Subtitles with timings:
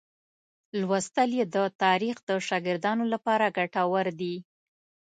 [0.79, 4.35] لوستل یې د تاریخ د شاګردانو لپاره ګټور دي.